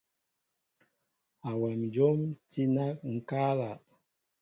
Awem 1.49 1.81
njóm 1.89 2.19
tí 2.49 2.61
na 2.75 2.85
ŋkala. 3.13 3.71